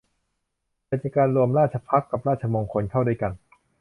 [0.85, 3.31] เกิดจากการรวมราชภัฏกับราชมงคลเข้าด้วยกัน